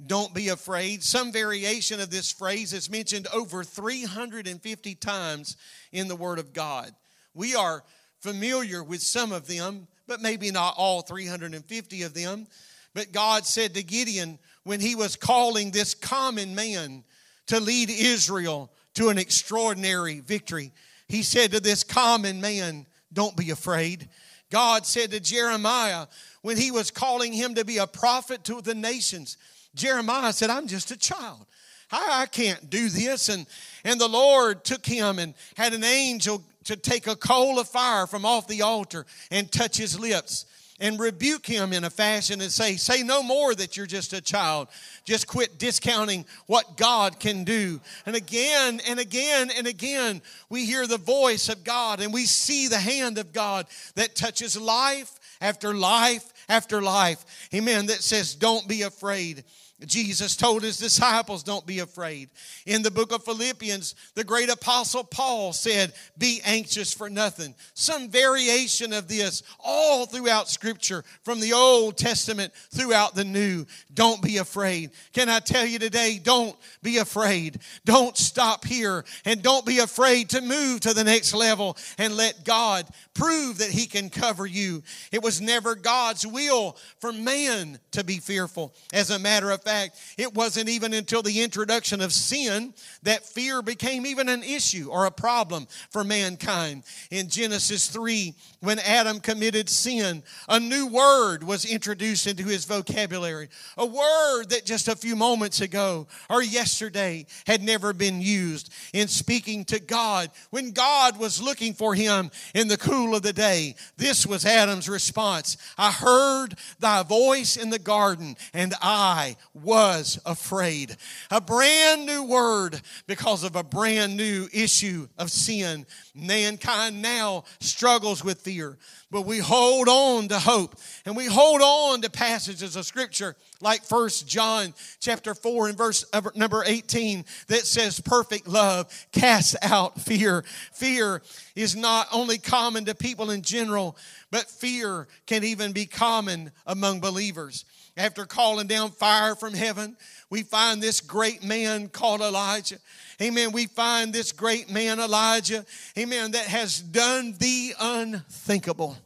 [0.06, 5.56] don't be afraid, some variation of this phrase is mentioned over 350 times
[5.92, 6.92] in the Word of God.
[7.34, 7.84] We are
[8.20, 12.46] familiar with some of them, but maybe not all 350 of them.
[12.94, 17.04] But God said to Gideon when he was calling this common man
[17.46, 20.72] to lead Israel to an extraordinary victory,
[21.08, 24.08] He said to this common man, Don't be afraid.
[24.50, 26.06] God said to Jeremiah
[26.42, 29.36] when he was calling him to be a prophet to the nations.
[29.74, 31.46] Jeremiah said, I'm just a child.
[31.92, 33.28] I, can't do this.
[33.28, 33.46] And,
[33.84, 38.06] and the Lord took him and had an angel to take a coal of fire
[38.06, 40.46] from off the altar and touch his lips
[40.78, 44.20] and rebuke him in a fashion and say, Say no more that you're just a
[44.20, 44.68] child.
[45.04, 47.80] Just quit discounting what God can do.
[48.06, 52.68] And again and again and again, we hear the voice of God and we see
[52.68, 57.24] the hand of God that touches life after life after life.
[57.54, 57.86] Amen.
[57.86, 59.44] That says, Don't be afraid.
[59.86, 62.28] Jesus told his disciples, Don't be afraid.
[62.66, 67.54] In the book of Philippians, the great apostle Paul said, Be anxious for nothing.
[67.72, 73.64] Some variation of this all throughout Scripture, from the Old Testament throughout the New.
[73.94, 74.90] Don't be afraid.
[75.14, 77.60] Can I tell you today, don't be afraid.
[77.86, 82.44] Don't stop here and don't be afraid to move to the next level and let
[82.44, 84.82] God prove that He can cover you.
[85.10, 88.74] It was never God's will for man to be fearful.
[88.92, 93.24] As a matter of fact, fact, it wasn't even until the introduction of sin that
[93.24, 96.82] fear became even an issue or a problem for mankind.
[97.10, 103.48] In Genesis 3, when Adam committed sin, a new word was introduced into his vocabulary.
[103.78, 109.08] A word that just a few moments ago or yesterday had never been used in
[109.08, 110.30] speaking to God.
[110.50, 114.88] When God was looking for him in the cool of the day, this was Adam's
[114.88, 120.96] response I heard thy voice in the garden, and I was afraid.
[121.30, 125.86] A brand new word because of a brand new issue of sin.
[126.14, 128.78] Mankind now struggles with fear,
[129.10, 133.84] but we hold on to hope and we hold on to passages of scripture like
[133.84, 140.00] First John chapter 4 and verse uh, number 18 that says perfect love casts out
[140.00, 140.42] fear.
[140.72, 141.22] Fear
[141.54, 143.96] is not only common to people in general,
[144.30, 147.64] but fear can even be common among believers.
[147.96, 149.96] After calling down fire from heaven,
[150.30, 152.78] we find this great man called Elijah.
[153.20, 153.52] Amen.
[153.52, 155.66] We find this great man, Elijah,
[155.98, 158.96] amen, that has done the unthinkable.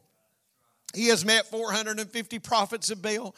[0.95, 3.35] He has met 450 prophets of Baal.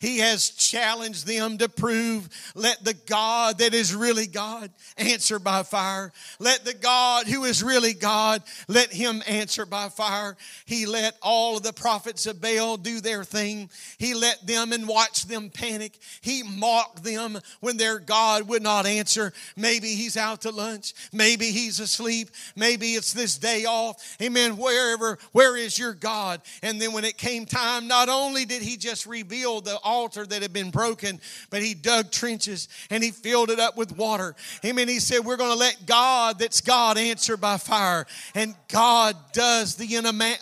[0.00, 5.62] He has challenged them to prove let the God that is really God answer by
[5.62, 6.10] fire.
[6.38, 10.38] Let the God who is really God, let him answer by fire.
[10.64, 13.68] He let all of the prophets of Baal do their thing.
[13.98, 15.98] He let them and watched them panic.
[16.22, 19.34] He mocked them when their God would not answer.
[19.54, 20.94] Maybe he's out to lunch.
[21.12, 22.30] Maybe he's asleep.
[22.56, 24.16] Maybe it's this day off.
[24.22, 24.56] Amen.
[24.56, 26.40] Wherever, where is your God?
[26.62, 30.42] And then when it came time, not only did he just reveal the altar that
[30.42, 34.34] had been broken, but he dug trenches and he filled it up with water.
[34.64, 34.88] Amen.
[34.88, 38.06] He said, We're going to let God, that's God, answer by fire.
[38.34, 39.86] And God does the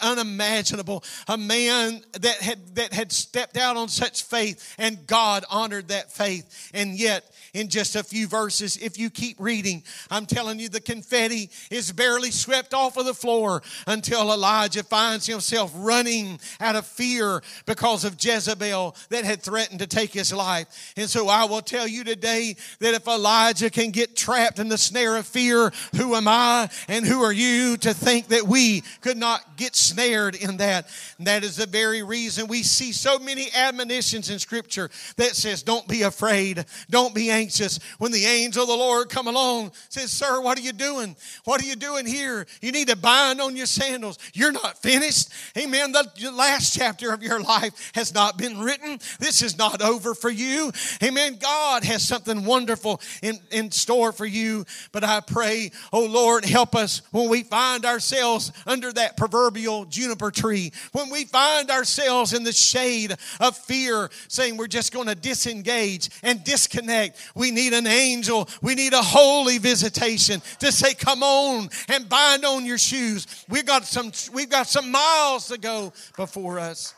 [0.01, 1.05] unimaginable.
[1.27, 6.13] A man that had, that had stepped out on such faith, and God honored that
[6.13, 6.71] faith.
[6.75, 8.77] And yet, in just a few verses.
[8.77, 13.15] If you keep reading, I'm telling you, the confetti is barely swept off of the
[13.15, 19.81] floor until Elijah finds himself running out of fear because of Jezebel that had threatened
[19.81, 20.93] to take his life.
[20.97, 24.79] And so I will tell you today that if Elijah can get trapped in the
[24.79, 29.17] snare of fear, who am I and who are you to think that we could
[29.17, 30.89] not get snared in that?
[31.19, 35.63] And that is the very reason we see so many admonitions in Scripture that says,
[35.63, 37.79] Don't be afraid, don't be anxious.
[37.99, 41.17] When the angel of the Lord come along, says, Sir, what are you doing?
[41.45, 42.47] What are you doing here?
[42.63, 44.19] You need to bind on your sandals.
[44.33, 45.29] You're not finished.
[45.57, 45.93] Amen.
[45.93, 48.99] The last chapter of your life has not been written.
[49.19, 50.73] This is not over for you.
[51.03, 51.37] Amen.
[51.41, 54.65] God has something wonderful in, in store for you.
[54.93, 59.17] But I pray, oh Lord, help us when we find ourselves under that
[59.49, 64.93] proverbial juniper tree, when we find ourselves in the shade of fear, saying we're just
[64.93, 68.49] going to disengage and disconnect we need an angel.
[68.61, 73.45] We need a holy visitation to say, come on and bind on your shoes.
[73.49, 76.95] We've got some, we've got some miles to go before us.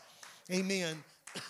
[0.51, 0.97] Amen.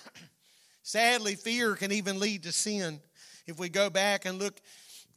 [0.84, 3.00] Sadly, fear can even lead to sin.
[3.48, 4.54] If we go back and look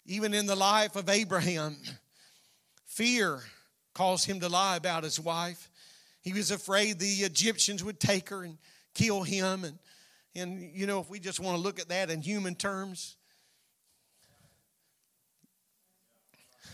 [0.06, 1.76] even in the life of Abraham,
[2.86, 3.42] fear
[3.94, 5.70] caused him to lie about his wife.
[6.24, 8.58] He was afraid the Egyptians would take her and
[8.94, 9.62] kill him.
[9.62, 9.78] And,
[10.34, 13.16] and you know, if we just want to look at that in human terms,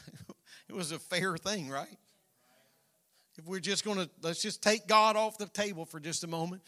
[0.69, 1.99] It was a fair thing, right?
[3.37, 6.29] If we're just going to, let's just take God off the table for just a
[6.29, 6.63] moment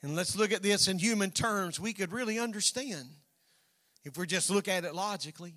[0.00, 3.08] and let's look at this in human terms, we could really understand,
[4.04, 5.54] if we just look at it logically,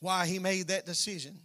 [0.00, 1.38] why he made that decision.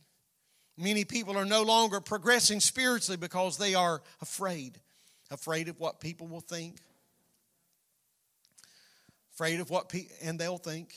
[0.78, 4.80] Many people are no longer progressing spiritually because they are afraid.
[5.32, 6.78] Afraid of what people will think.
[9.34, 10.96] Afraid of what people, and they'll think.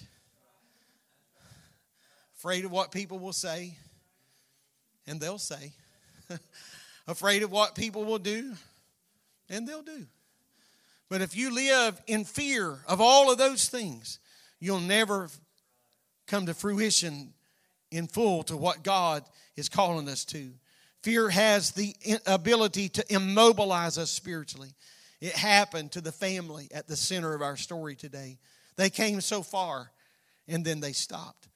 [2.36, 3.76] Afraid of what people will say
[5.10, 5.72] and they'll say.
[7.08, 8.54] Afraid of what people will do,
[9.48, 10.06] and they'll do.
[11.08, 14.20] But if you live in fear of all of those things,
[14.60, 15.28] you'll never
[16.28, 17.32] come to fruition
[17.90, 19.24] in full to what God
[19.57, 20.53] is calling us to.
[21.03, 21.94] Fear has the
[22.26, 24.74] ability to immobilize us spiritually.
[25.20, 28.38] It happened to the family at the center of our story today.
[28.76, 29.90] They came so far
[30.46, 31.48] and then they stopped.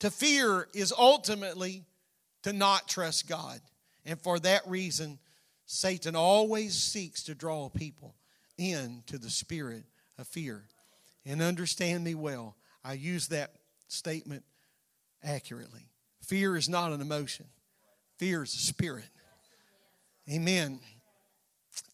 [0.00, 1.84] To fear is ultimately
[2.42, 3.60] to not trust God.
[4.06, 5.18] And for that reason,
[5.66, 8.16] Satan always seeks to draw people
[8.56, 9.84] into the spirit
[10.18, 10.64] of fear.
[11.26, 13.52] And understand me well, I use that
[13.88, 14.44] statement
[15.22, 15.88] accurately.
[16.22, 17.46] Fear is not an emotion,
[18.18, 19.08] fear is a spirit.
[20.30, 20.80] Amen.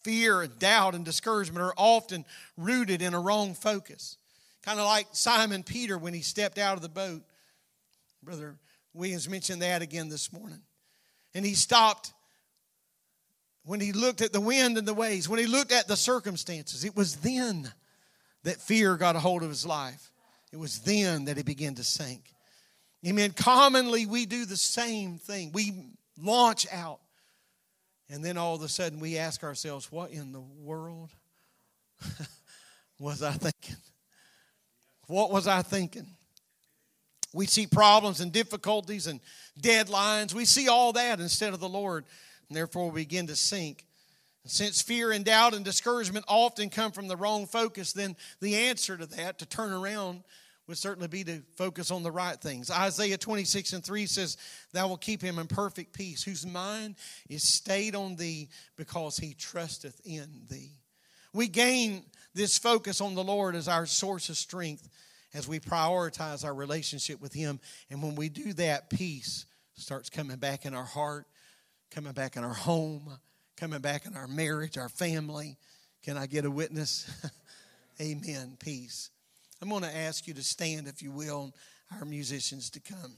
[0.03, 2.25] Fear, doubt, and discouragement are often
[2.55, 4.17] rooted in a wrong focus
[4.67, 7.21] Kind of like Simon Peter when he stepped out of the boat.
[8.21, 8.57] Brother
[8.93, 10.59] Williams mentioned that again this morning.
[11.33, 12.11] And he stopped
[13.63, 16.83] when he looked at the wind and the waves, when he looked at the circumstances.
[16.83, 17.71] It was then
[18.43, 20.11] that fear got a hold of his life.
[20.51, 22.33] It was then that he began to sink.
[23.05, 23.31] Amen.
[23.31, 25.51] Commonly, we do the same thing.
[25.53, 25.73] We
[26.19, 26.99] launch out,
[28.09, 31.09] and then all of a sudden we ask ourselves, What in the world
[32.99, 33.75] was I thinking?
[35.07, 36.07] What was I thinking?
[37.33, 39.19] We see problems and difficulties and
[39.61, 40.33] deadlines.
[40.33, 42.05] We see all that instead of the Lord,
[42.49, 43.85] and therefore we begin to sink.
[44.45, 48.97] Since fear and doubt and discouragement often come from the wrong focus, then the answer
[48.97, 50.23] to that, to turn around,
[50.67, 52.69] would certainly be to focus on the right things.
[52.69, 54.37] Isaiah 26 and 3 says,
[54.73, 56.95] Thou will keep him in perfect peace, whose mind
[57.29, 60.71] is stayed on thee because he trusteth in thee.
[61.33, 62.03] We gain
[62.33, 64.89] this focus on the Lord as our source of strength
[65.33, 67.59] as we prioritize our relationship with him.
[67.89, 69.45] And when we do that, peace
[69.75, 71.27] starts coming back in our heart,
[71.91, 73.17] coming back in our home,
[73.55, 75.57] coming back in our marriage, our family.
[76.03, 77.09] Can I get a witness?
[78.01, 78.57] Amen.
[78.59, 79.09] Peace.
[79.61, 81.53] I'm going to ask you to stand, if you will,
[81.97, 83.13] our musicians to come.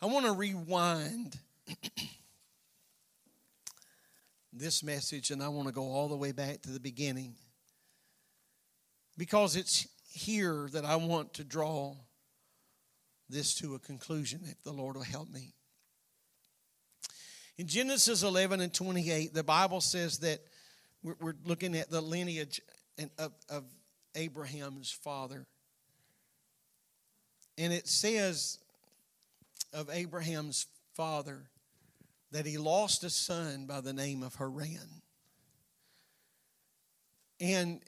[0.00, 1.38] I want to rewind
[4.52, 7.34] this message and I want to go all the way back to the beginning
[9.18, 11.96] because it's here that I want to draw
[13.28, 15.54] this to a conclusion if the Lord will help me.
[17.56, 20.40] In Genesis 11 and 28, the Bible says that
[21.02, 22.60] we're looking at the lineage
[23.18, 23.64] of, of
[24.14, 25.46] Abraham's father.
[27.56, 28.58] And it says
[29.72, 31.42] of Abraham's father
[32.30, 35.02] that he lost a son by the name of Haran.
[37.40, 37.80] And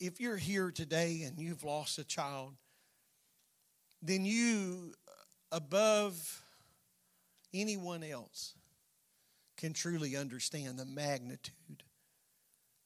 [0.00, 2.54] if you're here today and you've lost a child,
[4.02, 4.92] then you,
[5.50, 6.42] above
[7.54, 8.54] anyone else,
[9.56, 11.82] can truly understand the magnitude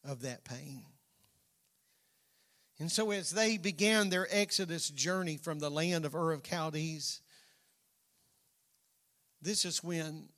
[0.05, 0.83] of that pain.
[2.81, 7.21] And so, as they began their Exodus journey from the land of Ur of Chaldees,
[9.43, 10.31] this is when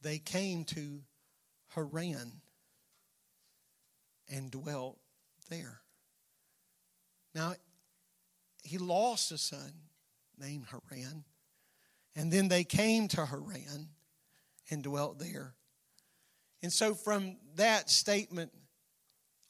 [0.00, 1.02] they came to
[1.74, 2.40] Haran
[4.30, 4.98] and dwelt
[5.50, 5.82] there.
[7.34, 7.54] Now,
[8.64, 9.74] he lost a son
[10.38, 11.22] named Haran,
[12.16, 13.90] and then they came to Haran
[14.70, 15.54] and dwelt there.
[16.62, 18.52] And so, from that statement,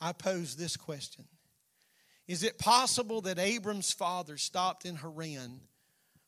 [0.00, 1.26] I pose this question
[2.28, 5.60] is it possible that Abram's father stopped in Haran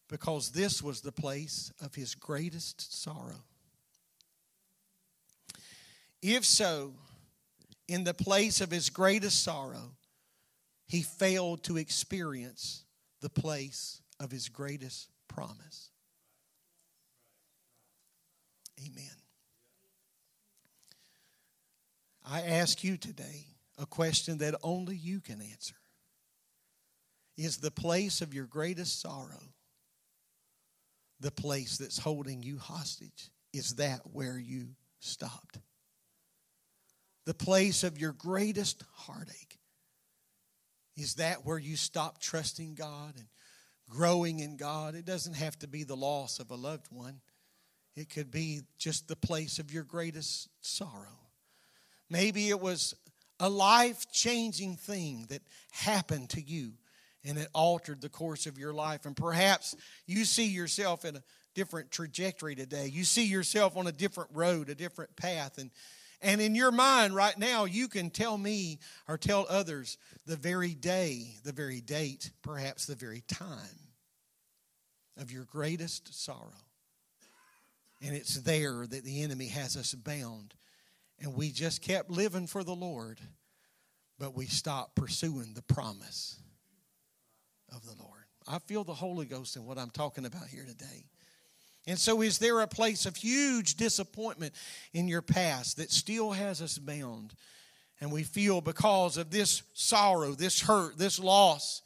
[0.08, 3.44] because this was the place of his greatest sorrow?
[6.20, 6.94] If so,
[7.86, 9.92] in the place of his greatest sorrow,
[10.86, 12.84] he failed to experience
[13.20, 15.90] the place of his greatest promise.
[18.80, 19.16] Amen.
[22.26, 23.46] I ask you today
[23.78, 25.74] a question that only you can answer.
[27.36, 29.40] Is the place of your greatest sorrow
[31.20, 33.30] the place that's holding you hostage?
[33.52, 34.68] Is that where you
[35.00, 35.58] stopped?
[37.24, 39.58] The place of your greatest heartache?
[40.96, 43.26] Is that where you stopped trusting God and
[43.88, 44.94] growing in God?
[44.94, 47.20] It doesn't have to be the loss of a loved one,
[47.96, 51.20] it could be just the place of your greatest sorrow.
[52.10, 52.94] Maybe it was
[53.40, 56.72] a life changing thing that happened to you
[57.24, 59.06] and it altered the course of your life.
[59.06, 59.74] And perhaps
[60.06, 61.22] you see yourself in a
[61.54, 62.90] different trajectory today.
[62.92, 65.58] You see yourself on a different road, a different path.
[65.58, 65.70] And,
[66.20, 69.96] and in your mind right now, you can tell me or tell others
[70.26, 73.58] the very day, the very date, perhaps the very time
[75.16, 76.52] of your greatest sorrow.
[78.04, 80.54] And it's there that the enemy has us bound.
[81.20, 83.20] And we just kept living for the Lord,
[84.18, 86.36] but we stopped pursuing the promise
[87.74, 88.24] of the Lord.
[88.46, 91.06] I feel the Holy Ghost in what I'm talking about here today.
[91.86, 94.54] And so, is there a place of huge disappointment
[94.92, 97.34] in your past that still has us bound?
[98.00, 101.82] And we feel because of this sorrow, this hurt, this loss,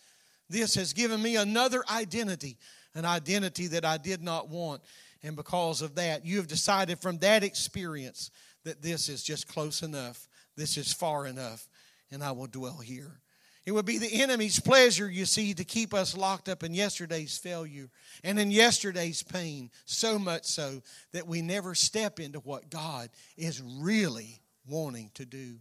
[0.48, 2.56] this has given me another identity,
[2.94, 4.82] an identity that I did not want.
[5.22, 8.30] And because of that, you have decided from that experience
[8.64, 11.68] that this is just close enough, this is far enough,
[12.10, 13.20] and I will dwell here.
[13.68, 17.36] It would be the enemy's pleasure, you see, to keep us locked up in yesterday's
[17.36, 17.90] failure
[18.24, 20.80] and in yesterday's pain, so much so
[21.12, 25.56] that we never step into what God is really wanting to do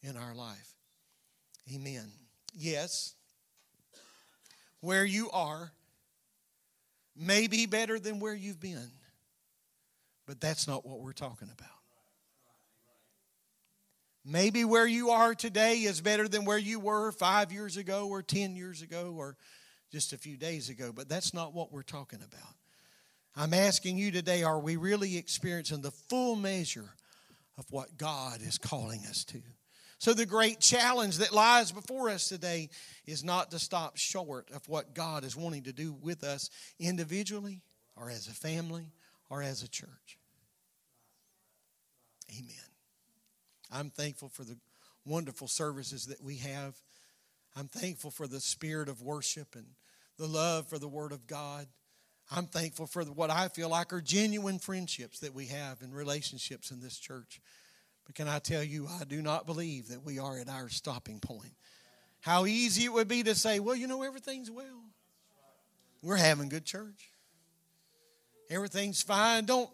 [0.00, 0.74] in our life.
[1.70, 2.10] Amen.
[2.54, 3.14] Yes,
[4.80, 5.70] where you are
[7.14, 8.90] may be better than where you've been,
[10.26, 11.79] but that's not what we're talking about.
[14.24, 18.22] Maybe where you are today is better than where you were five years ago or
[18.22, 19.36] 10 years ago or
[19.90, 22.54] just a few days ago, but that's not what we're talking about.
[23.34, 26.94] I'm asking you today are we really experiencing the full measure
[27.56, 29.40] of what God is calling us to?
[29.98, 32.70] So, the great challenge that lies before us today
[33.06, 36.48] is not to stop short of what God is wanting to do with us
[36.78, 37.60] individually
[37.96, 38.92] or as a family
[39.28, 40.18] or as a church.
[42.32, 42.69] Amen.
[43.72, 44.56] I'm thankful for the
[45.04, 46.74] wonderful services that we have.
[47.56, 49.66] I'm thankful for the spirit of worship and
[50.18, 51.66] the love for the Word of God.
[52.30, 56.70] I'm thankful for what I feel like are genuine friendships that we have and relationships
[56.70, 57.40] in this church.
[58.06, 61.18] But can I tell you, I do not believe that we are at our stopping
[61.18, 61.54] point.
[62.20, 64.84] How easy it would be to say, well, you know, everything's well.
[66.02, 67.10] We're having good church.
[68.48, 69.44] Everything's fine.
[69.44, 69.70] Don't,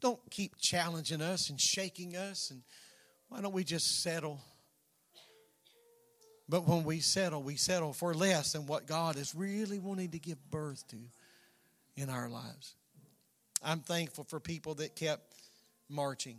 [0.00, 2.50] don't keep challenging us and shaking us.
[2.50, 2.62] And
[3.28, 4.40] why don't we just settle?
[6.48, 10.18] But when we settle, we settle for less than what God is really wanting to
[10.18, 10.96] give birth to
[11.96, 12.74] in our lives.
[13.62, 15.34] I'm thankful for people that kept
[15.88, 16.36] marching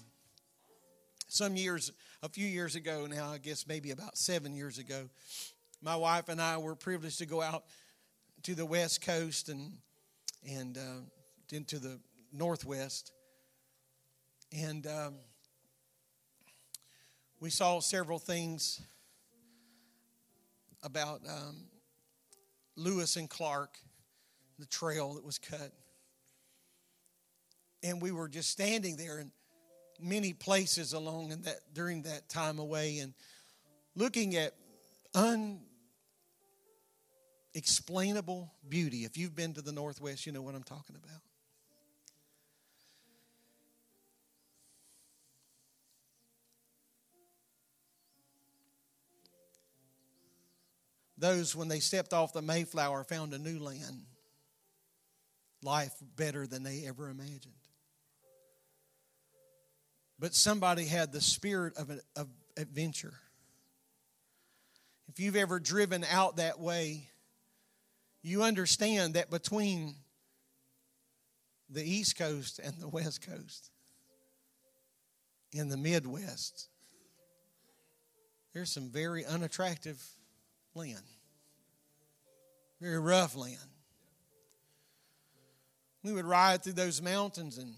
[1.31, 1.91] some years,
[2.23, 5.09] a few years ago now, I guess maybe about seven years ago,
[5.81, 7.65] my wife and I were privileged to go out
[8.43, 9.73] to the West Coast and
[10.49, 11.01] and uh,
[11.51, 11.99] into the
[12.33, 13.11] Northwest,
[14.51, 15.15] and um,
[17.39, 18.81] we saw several things
[20.83, 21.55] about um,
[22.75, 23.77] Lewis and Clark,
[24.57, 25.71] the trail that was cut,
[27.81, 29.31] and we were just standing there and
[30.01, 33.13] many places along in that during that time away and
[33.95, 34.53] looking at
[37.53, 39.05] unexplainable beauty.
[39.05, 41.21] If you've been to the Northwest, you know what I'm talking about.
[51.19, 54.05] Those, when they stepped off the Mayflower, found a new land,
[55.61, 57.53] life better than they ever imagined
[60.19, 63.13] but somebody had the spirit of, of adventure.
[65.07, 67.09] If you've ever driven out that way,
[68.21, 69.95] you understand that between
[71.69, 73.71] the East Coast and the West Coast,
[75.51, 76.67] in the Midwest,
[78.53, 80.03] there's some very unattractive
[80.75, 81.03] land,
[82.79, 83.57] very rough land.
[86.03, 87.73] We would ride through those mountains and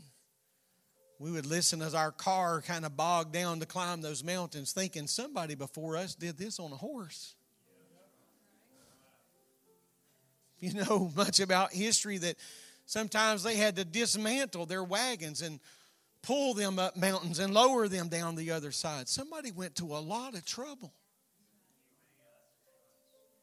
[1.20, 5.06] we would listen as our car kind of bogged down to climb those mountains, thinking
[5.06, 7.36] somebody before us did this on a horse.
[10.60, 12.38] You know much about history that
[12.86, 15.60] sometimes they had to dismantle their wagons and
[16.22, 19.08] pull them up mountains and lower them down the other side.
[19.08, 20.94] Somebody went to a lot of trouble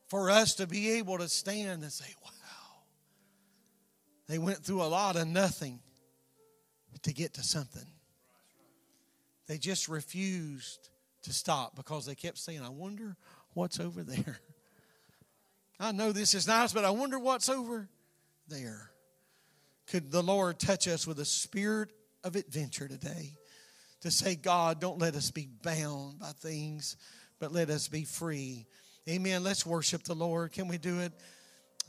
[0.09, 2.31] for us to be able to stand and say, wow.
[4.27, 5.81] They went through a lot of nothing
[7.03, 7.87] to get to something.
[9.47, 10.91] They just refused
[11.23, 13.17] to stop because they kept saying, I wonder
[13.55, 14.41] what's over there.
[15.81, 17.89] I know this is nice, but I wonder what's over
[18.49, 18.91] there.
[19.87, 21.91] Could the Lord touch us with a spirit
[22.25, 23.37] of adventure today
[24.03, 26.97] to say, God, don't let us be bound by things,
[27.39, 28.67] but let us be free.
[29.09, 29.43] Amen.
[29.43, 30.53] Let's worship the Lord.
[30.53, 31.13] Can we do it?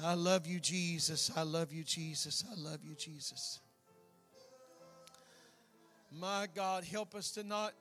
[0.01, 1.29] I love you, Jesus.
[1.35, 2.45] I love you, Jesus.
[2.49, 3.59] I love you, Jesus.
[6.17, 7.73] My God, help us to not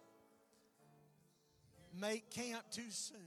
[2.01, 3.19] make camp too soon.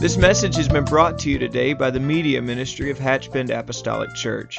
[0.00, 3.50] This message has been brought to you today by the Media Ministry of Hatch Bend
[3.50, 4.58] Apostolic Church.